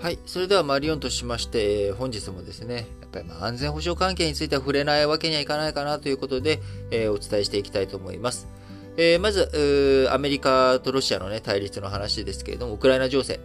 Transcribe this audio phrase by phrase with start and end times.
[0.00, 0.18] はい。
[0.26, 6.60] それではマリオンとしまして、本日もですね、やっぱりま安全保障関係については触れないわけにはいかないかなということで、
[6.92, 8.46] えー、お伝えしていきたいと思います。
[8.96, 13.40] えー、まず、アメリカとロシアのね、対立の話ですけれども、ウクライナ情勢。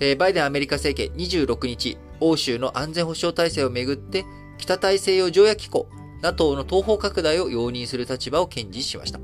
[0.00, 4.24] え、バイデンアメリカ政権26日、欧州の安全保障体制をめぐって、
[4.56, 5.86] 北大西洋条約機構、
[6.22, 9.20] NATO の東方拡大を容認する立場を堅持しました。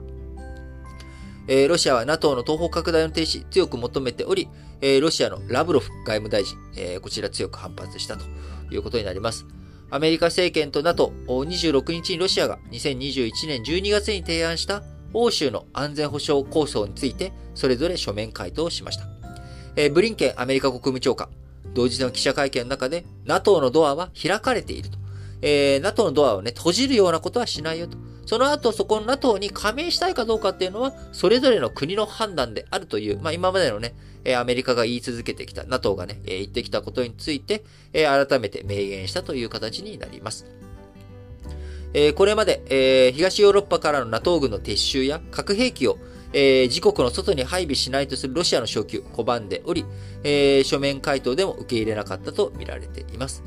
[1.48, 4.48] えー、ロシアは NATO の東方拡大の停止強く求めており、
[4.80, 8.24] えー、ロシアのラブロフ外務大臣、えー、こちら強く反発したと
[8.70, 9.46] いうことになります。
[9.90, 14.82] アメリカ政権と NATO26 日にロシアが2021年12月に提案した
[15.12, 19.06] 欧州の安全保障構想についてそれぞれ書面回答しました。
[19.76, 21.28] えー、ブリンケンアメリカ国務長官、
[21.74, 24.98] 同日の記者会見の中で NATO のドアは開かれていると。
[25.42, 27.98] えー、NATO のドアをね、閉じるようなことはしないよと。
[28.26, 33.94] その後、そこの NATO に加盟したいかどうかっていうのは、それぞれの国の判断であるという、まあ今までのね、
[34.36, 40.44] アメリカが言い続けてきた、NATO がね、言ってきたことについて、改めて明言したという形になります。
[42.16, 45.98] これまで、東ヨーロッパからの NATO 軍の撤収や核兵器を
[46.32, 49.84] 自国の外に配備しないとするロシアの昇級、拒んでおり、
[50.64, 53.44] 書面回答でも受け入れなかったと見られています。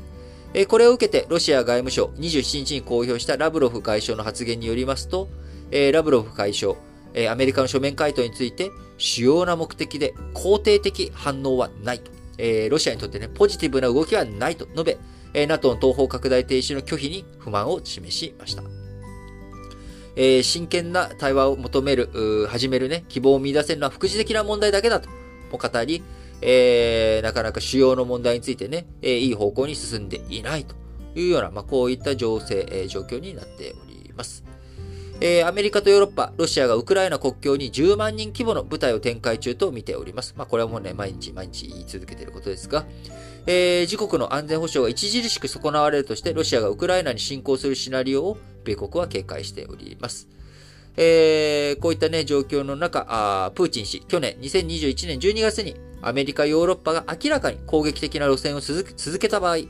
[0.68, 5.28] これを受けて、ロシア外務省27日に公表したラブロフ外相の発言によりますと、
[5.92, 6.74] ラブロフ外相、
[7.30, 12.10] アメリカの書面回答について、主要な目的で肯定的反応はないと。
[12.68, 18.62] ロシアにとってね、ポジティブな動きはないと述べ、NATO の東方拡大停止の拒否に不満を示しました。
[20.42, 25.08] 真剣な対話を求める、始めるね、希望を見出せるのは副次的な問題だけだと
[25.52, 26.02] も語り、
[26.42, 30.74] えー、なかなか主要の問題についてね、えー、いい方向に進んでいないと
[31.14, 34.44] いうような、まあ、こういった情勢、えー、状況になっております。
[35.22, 40.34] えー、アメリカとヨーロッパ、ロシアがウクライナ国境に10万人規模の部隊を展開中と見ております。
[40.34, 42.86] まあ、これはもうね、毎日毎日言い続けていることですが、
[43.46, 50.26] えー、自国の安全保障が著しく損なわれるとして、ロシアがウクライナに侵攻するシナリオを米国は警戒しております。
[51.02, 59.60] えー、こういったね、状況の中、あプーチン氏、去年2021年12月にアメリカ、ヨーロッパが明らかに攻撃的な路線を続けた場合、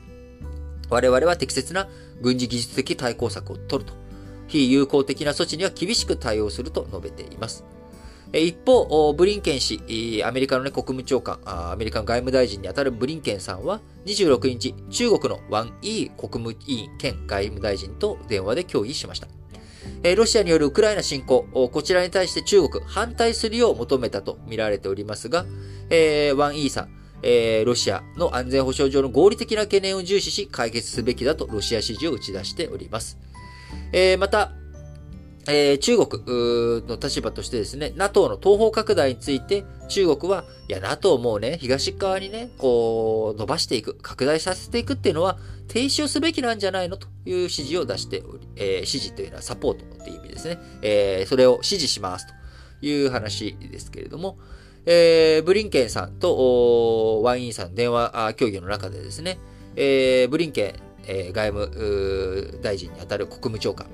[0.89, 1.87] 我々は適切な
[2.21, 3.95] 軍事技術的対抗策を取ると。
[4.49, 7.63] 非友好的な措置には厳しく対応すると述べています。
[8.33, 19.40] 一方、ブリンケン氏、アメリカの、国務長官、アメリカの外務大臣にあたるブリンケンさんは、26日、中国のワン・イー国務委員兼外務大臣と電話で協議しました。
[20.03, 25.45] ロシアによるウクライナ侵攻、こちらに対して中国反対するよう求めたと見られておりますが、
[25.89, 26.89] えー、ワン・イーさん、
[27.23, 33.19] え、ロシアの安全保障上の合理的な懸念を重視し解決すべきだとロシア支持を打ち出しております。
[33.93, 34.53] え、また、
[35.47, 36.23] えー、中国
[36.87, 50.59] の立場としてですね、NATO の東方拡大について、中国は、いや、NATO もうね、東側にね、こう、伸ばしていく、拡大させていくっていうのは、停止をすべきなんじゃないのという指示を出しており、えー、指示というのはサポートっていう意味ですね。
[50.81, 52.33] えー、それを指示しますと
[52.85, 54.37] いう話ですけれども、
[54.85, 59.39] えー、ブリンケンさんとワインさん電話協議の中でですね、
[59.75, 60.73] えー、ブリンケン、
[61.07, 63.87] えー、外務大臣にあたる国務長官、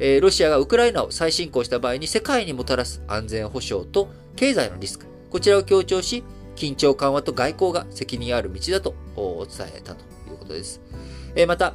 [0.00, 6.24] えー、ロシアがウクライナを再侵攻した場合に世界にもたらす安全保障と経済のリスク、こちらを強調し、
[6.56, 10.80] 緊張緩和と外交が責任ある道だと伝えたということです。
[11.36, 11.74] えー、また、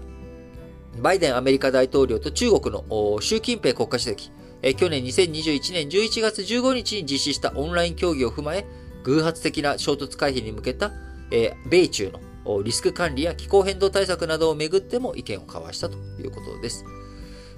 [1.01, 4.31] バイデンアメリカ大統領と中国の習近平国家主席、
[4.61, 8.65] え去年2021年11月15日に実施したオンライン協議を踏まえ、
[9.03, 10.91] 偶発的な衝突回避に向けた、
[11.29, 12.11] え米中
[12.45, 16.85] のリスク管理や気候変動対策などをめぐっても意見を交わしたということです。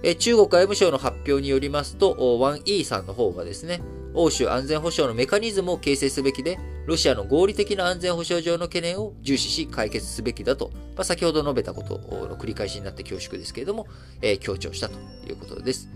[0.04, 3.82] え中国外務省の発表によりますと、1E さんの方はですね、
[4.14, 11.98] 欧州安全保障のメカニズムを形成すべきで、ロシアの合理的な安全保障上の懸念を重視し解決すべきだと、まあ、先ほど述べたこと
[12.28, 13.88] の繰り返しになって恐縮ですけれども、
[14.22, 14.98] えー、強調したと
[15.28, 15.90] いうことです。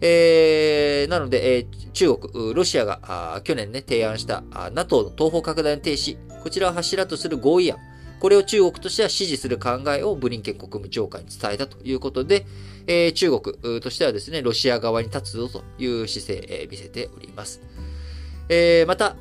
[0.00, 4.42] えー、なので、えー、中国、ロシアが去年ね、提案した
[4.72, 7.78] NATO の東方拡大の停止、こちらを柱とする合意案、
[8.22, 12.46] これを中国としては支持する考えをブリンケン国務長官に伝えたということで、
[12.86, 17.60] えー、中国としてはですね、ロシア側に立つぞという姿勢、えー、見せております。
[18.48, 19.16] えー、また、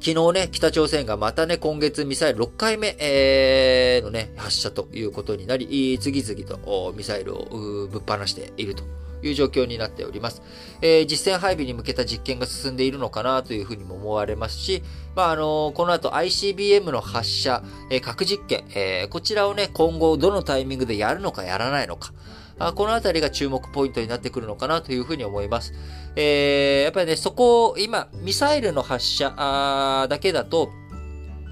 [0.00, 8.84] 昨日ね、北朝鮮がまたね、今月ミサイル6回目、えー、のね、発射ということになり、次々とミサイルをぶっ放していると
[9.22, 10.42] いう状況になっております。
[10.80, 14.82] えー、実戦配備に向けた実験が進んでいるのかなというふうにも思われますし、
[15.14, 22.12] まあ、あのー、この後 ICBM の発射、えー、核実験、え、こちらをね、今後どのタイミングでやるのかやらないのか、
[22.58, 25.72] あこのあたりが注目ポイントになってくるのかなというふうに思います。
[26.16, 30.72] えー、やっぱりね、そこを、今、ミサイルの発射だけだと、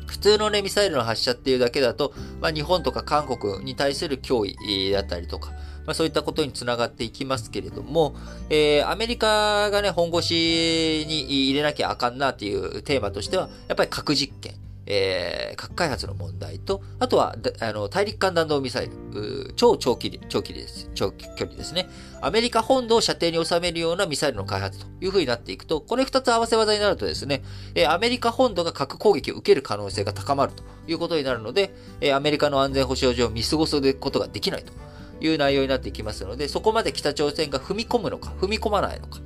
[0.06, 5.50] 普通のね、ミサイルの発射っていうだけだと、まあ、日本とか韓国に対する脅威だったりとか、
[5.86, 8.14] まあ、そういったことにつながっていきますけれども、
[8.50, 14.54] えー、アメリカがね、本腰に入れなきゃあかんなっていうテーマとしては、やっぱり核実験。
[14.86, 20.90] えー、核開発の問題と、あとは、あの、大陸間弾道ミサイル、超長距離、長距離です。
[20.94, 21.88] 長距離ですね。
[22.20, 27.42] アメリカ本土を射程に収めるようなミサイルの開発という風になっていくと、これ二つ合わせ技になるとですね、
[27.74, 34.72] えー、アメリカ本土が核攻撃を受ける可能性が高まるということになるので、えー、アメリカの安全保障上見過ごすことができないと
[35.20, 39.18] いう内容になっていきますので、そこまで北朝鮮が踏み込むのか、踏み込まないのか、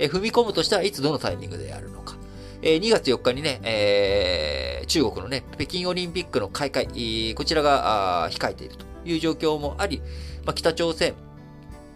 [0.00, 2.16] えー、踏み込むとしたらいつどのタイミングでやるのか、
[2.62, 10.02] え2月4日にね、中国のね、北京オリンピックの開会、こちらが控えているという状況もあり、
[10.54, 11.14] 北朝鮮、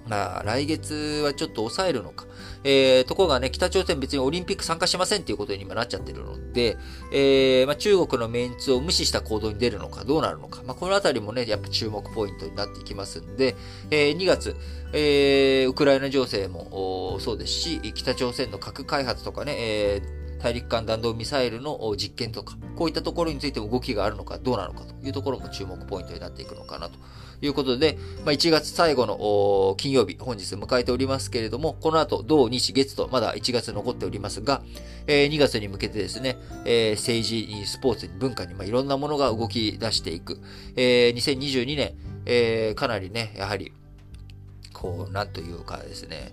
[0.08, 2.26] まあ、来月はちょっと抑えるのか。
[2.64, 6.76] えー、ところがね、北朝鮮別にオリンピック参加しませんっていうことに今なっちゃってるので、
[7.12, 10.62] えー、まあ、中国のメンツを無視した行動に出るのか、どうなるのか。
[10.66, 13.54] まあ、このあたりもね、やっぱ注目ポイントになってきますんで、
[13.90, 14.56] えー、2月、
[14.92, 26.98] えー、ウクライナ情勢もそうですし、北朝鮮の核開発とかね、えー大陸間弾道ミサイルの実験とか、こういったところについても動きがあるのかどうなのかというところも注目ポイントになっていくのかなと
[27.40, 34.62] いうことで、まあ、1月最後の金曜日、本日迎えておりますけれども、この後、土日月とまだ1月残っておりますが、
[35.06, 40.40] えー、2月に向けてですね、えー、政治に、スポーツに、文化に、まあ、いろんなものが動き出していく。
[40.76, 41.94] えー、2022年、
[42.26, 43.72] えー、かなりね、やはり、
[44.80, 46.32] こう、なんというかですね、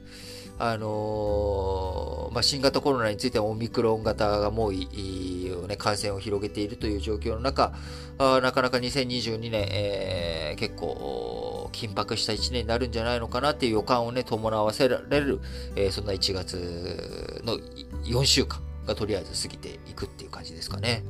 [0.58, 7.74] あのー、まあ、新型コロナについてはオミクロン型がもういい、ね、感染を広げているという状況の中、
[8.18, 15.42] あなかなか2022年、えー、結構緊迫した1年になるんじゃないのかなっていう予感をね、伴わせられる、
[15.76, 17.58] えー、そんな1月の
[18.06, 21.04] 4週間がとりあえず過ぎていくっていう感じですかね。